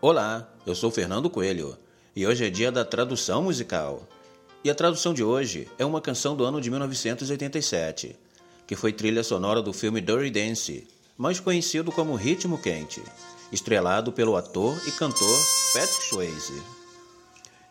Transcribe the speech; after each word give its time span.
Olá, 0.00 0.48
eu 0.64 0.76
sou 0.76 0.92
Fernando 0.92 1.28
Coelho 1.28 1.76
e 2.14 2.24
hoje 2.24 2.46
é 2.46 2.50
dia 2.50 2.70
da 2.70 2.84
tradução 2.84 3.42
musical. 3.42 4.06
E 4.62 4.70
a 4.70 4.74
tradução 4.74 5.12
de 5.12 5.24
hoje 5.24 5.68
é 5.76 5.84
uma 5.84 6.00
canção 6.00 6.36
do 6.36 6.44
ano 6.44 6.60
de 6.60 6.70
1987, 6.70 8.14
que 8.64 8.76
foi 8.76 8.92
trilha 8.92 9.24
sonora 9.24 9.60
do 9.60 9.72
filme 9.72 10.00
Dirty 10.00 10.30
Dance, 10.30 10.86
mais 11.16 11.40
conhecido 11.40 11.90
como 11.90 12.14
Ritmo 12.14 12.58
Quente, 12.58 13.02
estrelado 13.50 14.12
pelo 14.12 14.36
ator 14.36 14.80
e 14.86 14.92
cantor 14.92 15.36
Patrick 15.74 16.04
Swayze. 16.04 16.62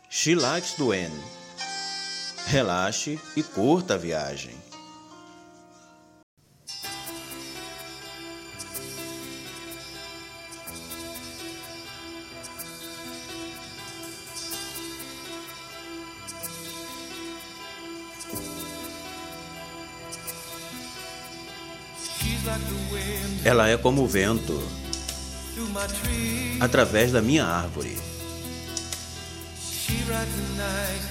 She 0.09 0.35
Likes 0.35 0.73
Duane. 0.77 1.23
Relaxe 2.47 3.17
e 3.37 3.41
curta 3.41 3.93
a 3.93 3.97
viagem. 3.97 4.66
Ela 23.43 23.69
é 23.69 23.77
como 23.77 24.03
o 24.03 24.07
vento 24.07 24.61
através 26.59 27.11
da 27.11 27.21
minha 27.21 27.45
árvore. 27.45 27.97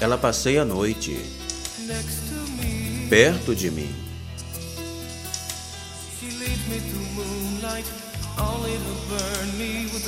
Ela 0.01 0.19
passeia 0.19 0.63
a 0.63 0.65
noite 0.65 1.19
perto 3.09 3.55
de 3.55 3.71
mim. 3.71 3.95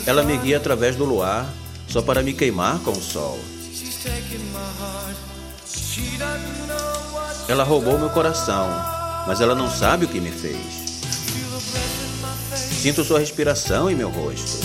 Ela 0.07 0.23
me 0.23 0.37
guia 0.39 0.57
através 0.57 0.97
do 0.97 1.05
luar 1.05 1.49
só 1.89 2.03
para 2.03 2.23
me 2.23 2.33
queimar 2.33 2.79
com 2.81 2.93
o 2.93 3.03
sol. 3.03 3.39
Ela 7.49 7.65
roubou 7.65 7.99
meu 7.99 8.11
coração, 8.11 8.69
mas 9.27 9.41
ela 9.41 9.55
não 9.55 9.71
sabe 9.71 10.05
o 10.05 10.09
que 10.09 10.21
me 10.21 10.31
fez. 10.31 10.88
Sinto 12.55 13.05
sua 13.05 13.19
respiração 13.19 13.91
em 13.91 13.95
meu 13.95 14.09
rosto, 14.09 14.59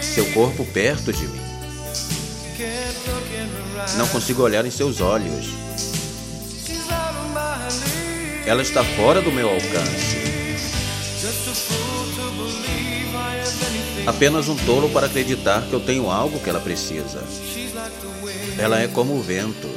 seu 0.00 0.30
corpo 0.32 0.64
perto 0.66 1.12
de 1.12 1.26
mim. 1.26 1.40
Não 3.96 4.06
consigo 4.08 4.42
olhar 4.42 4.64
em 4.64 4.70
seus 4.70 5.00
olhos. 5.00 5.46
Ela 8.46 8.62
está 8.62 8.82
fora 8.82 9.20
do 9.20 9.30
meu 9.30 9.48
alcance. 9.48 10.18
Apenas 14.06 14.48
um 14.48 14.56
tolo 14.56 14.88
para 14.90 15.06
acreditar 15.06 15.62
que 15.62 15.72
eu 15.72 15.80
tenho 15.80 16.10
algo 16.10 16.40
que 16.40 16.48
ela 16.48 16.60
precisa. 16.60 17.22
Ela 18.58 18.80
é 18.80 18.88
como 18.88 19.14
o 19.14 19.22
vento. 19.22 19.68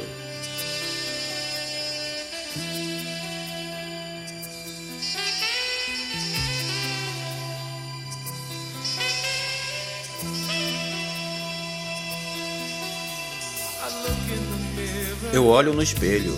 Eu 15.32 15.46
olho 15.46 15.72
no 15.72 15.82
espelho 15.82 16.36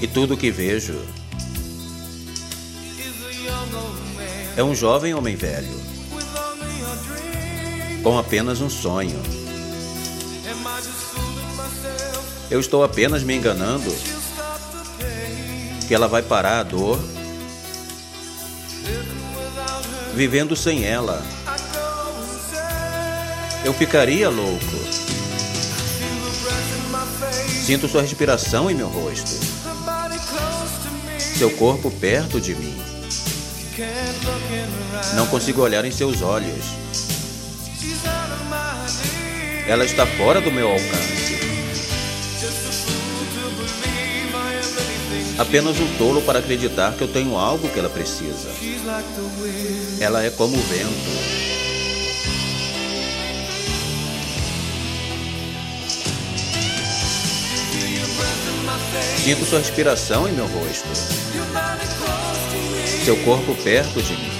e 0.00 0.06
tudo 0.06 0.36
que 0.36 0.50
vejo 0.50 0.98
é 4.56 4.62
um 4.62 4.74
jovem 4.74 5.14
homem 5.14 5.36
velho 5.36 5.80
com 8.02 8.18
apenas 8.18 8.60
um 8.60 8.70
sonho. 8.70 9.20
Eu 12.50 12.58
estou 12.58 12.82
apenas 12.82 13.22
me 13.22 13.36
enganando 13.36 13.94
que 15.86 15.94
ela 15.94 16.08
vai 16.08 16.22
parar 16.22 16.60
a 16.60 16.62
dor 16.62 16.98
vivendo 20.14 20.56
sem 20.56 20.84
ela. 20.84 21.22
Eu 23.64 23.74
ficaria 23.74 24.28
louco. 24.28 25.19
Sinto 27.70 27.86
sua 27.86 28.02
respiração 28.02 28.68
em 28.68 28.74
meu 28.74 28.88
rosto, 28.88 29.30
seu 31.20 31.52
corpo 31.52 31.88
perto 31.88 32.40
de 32.40 32.52
mim. 32.52 32.76
Não 35.14 35.24
consigo 35.28 35.62
olhar 35.62 35.84
em 35.84 35.92
seus 35.92 36.20
olhos. 36.20 36.64
Ela 39.68 39.84
está 39.84 40.04
fora 40.04 40.40
do 40.40 40.50
meu 40.50 40.68
alcance. 40.68 41.38
Apenas 45.38 45.78
um 45.78 45.96
tolo 45.96 46.22
para 46.22 46.40
acreditar 46.40 46.94
que 46.94 47.02
eu 47.02 47.08
tenho 47.08 47.38
algo 47.38 47.68
que 47.68 47.78
ela 47.78 47.88
precisa. 47.88 48.48
Ela 50.00 50.24
é 50.24 50.30
como 50.30 50.56
o 50.56 50.62
vento. 50.62 51.29
Sinto 59.22 59.44
sua 59.44 59.58
respiração 59.58 60.28
em 60.28 60.32
meu 60.32 60.46
rosto, 60.46 60.88
seu 63.04 63.16
corpo 63.18 63.54
perto 63.62 64.02
de 64.02 64.12
mim. 64.12 64.30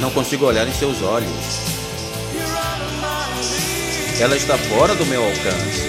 Não 0.00 0.10
consigo 0.10 0.46
olhar 0.46 0.66
em 0.66 0.72
seus 0.72 1.02
olhos. 1.02 1.30
Ela 4.20 4.36
está 4.36 4.56
fora 4.58 4.94
do 4.94 5.06
meu 5.06 5.22
alcance. 5.22 5.88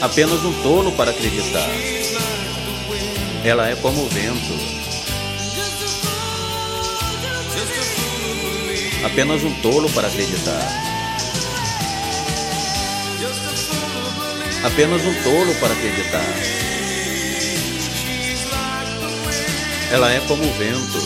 Apenas 0.00 0.44
um 0.44 0.62
tolo 0.62 0.92
para 0.92 1.10
acreditar. 1.10 1.68
Ela 3.44 3.68
é 3.68 3.76
como 3.76 4.02
o 4.02 4.08
vento. 4.08 4.78
Apenas 9.04 9.42
um 9.44 9.54
tolo 9.60 9.88
para 9.90 10.08
acreditar. 10.08 10.87
Apenas 14.64 15.02
um 15.02 15.14
tolo 15.22 15.54
para 15.60 15.72
acreditar. 15.72 16.24
Ela 19.92 20.12
é 20.12 20.20
como 20.26 20.42
o 20.44 20.52
vento. 20.54 20.98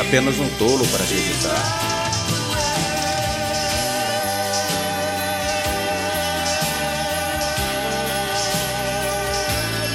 Apenas 0.00 0.38
um 0.38 0.48
tolo 0.58 0.86
para 0.88 1.04
acreditar. 1.04 1.88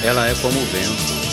Ela 0.02 0.28
é 0.28 0.34
como 0.36 0.58
o 0.58 0.66
vento. 0.66 1.23